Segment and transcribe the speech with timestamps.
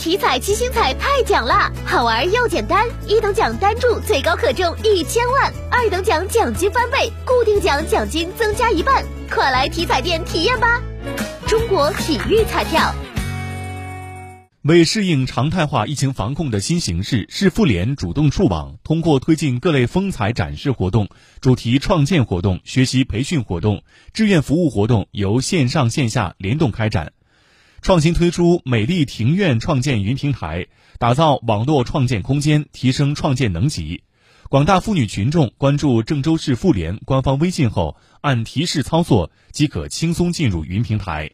[0.00, 10.80] 体彩七星彩太奖啦，好玩又简单，一等奖单注最高可中一千万，二等奖奖金翻倍，固定奖奖金增加一半，快来体彩店体验吧！
[11.46, 12.94] 中国体育彩票。
[14.62, 21.10] 为适应常态化疫情防控的新形势，市妇联主动触网，通过推进各类风采展示活动、
[21.42, 23.82] 主题创建活动、学习培训活动、
[24.14, 27.12] 志愿服务活动，由线上线下联动开展，
[27.82, 30.66] 创新推出“美丽庭院”创建云平台，
[30.98, 34.02] 打造网络创建空间，提升创建能级。
[34.50, 41.30] 广大妇女群众关注郑州市妇联官方微信后，按提示操作即可轻松进入云平台。